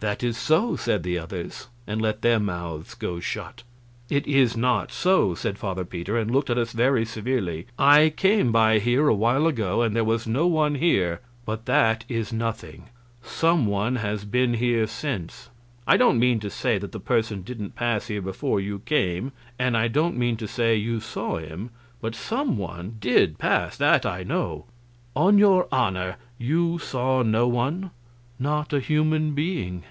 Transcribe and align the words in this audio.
"That 0.00 0.22
is 0.22 0.36
so," 0.36 0.76
said 0.76 1.04
the 1.04 1.16
others, 1.18 1.68
and 1.86 2.02
let 2.02 2.20
their 2.20 2.38
mouths 2.38 2.94
go 2.94 3.18
shut. 3.18 3.62
"It 4.10 4.26
is 4.26 4.54
not 4.54 4.92
so," 4.92 5.34
said 5.34 5.56
Father 5.56 5.86
Peter, 5.86 6.18
and 6.18 6.30
looked 6.30 6.50
at 6.50 6.58
us 6.58 6.72
very 6.72 7.06
severely. 7.06 7.66
"I 7.78 8.10
came 8.10 8.52
by 8.52 8.78
here 8.78 9.08
a 9.08 9.14
while 9.14 9.46
ago, 9.46 9.80
and 9.80 9.96
there 9.96 10.04
was 10.04 10.26
no 10.26 10.46
one 10.46 10.74
here, 10.74 11.22
but 11.46 11.64
that 11.64 12.04
is 12.10 12.30
nothing; 12.30 12.90
some 13.22 13.64
one 13.66 13.96
has 13.96 14.26
been 14.26 14.54
here 14.54 14.86
since. 14.86 15.48
I 15.86 15.96
don't 15.96 16.18
mean 16.20 16.40
to 16.40 16.50
say 16.50 16.76
that 16.76 16.92
the 16.92 17.00
person 17.00 17.40
didn't 17.40 17.74
pass 17.74 18.08
here 18.08 18.22
before 18.22 18.60
you 18.60 18.80
came, 18.80 19.32
and 19.58 19.78
I 19.78 19.88
don't 19.88 20.18
mean 20.18 20.36
to 20.36 20.46
say 20.46 20.76
you 20.76 21.00
saw 21.00 21.38
him, 21.38 21.70
but 22.02 22.14
some 22.14 22.58
one 22.58 22.96
did 23.00 23.38
pass, 23.38 23.78
that 23.78 24.04
I 24.04 24.24
know. 24.24 24.66
On 25.16 25.38
your 25.38 25.66
honor 25.72 26.16
you 26.36 26.78
saw 26.78 27.22
no 27.22 27.48
one?" 27.48 27.92
"Not 28.38 28.74
a 28.74 28.80
human 28.80 29.32
being." 29.34 29.84